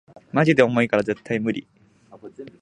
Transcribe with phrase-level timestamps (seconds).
[0.31, 1.67] マジで重いから絶対ムリ